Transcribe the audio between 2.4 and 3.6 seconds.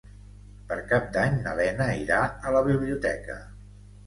a la biblioteca.